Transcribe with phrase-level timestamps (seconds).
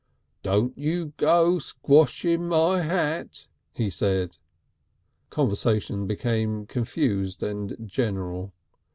[0.41, 4.39] "Don't you go squashing my hat," he said.
[5.29, 8.51] Conversation became confused and general.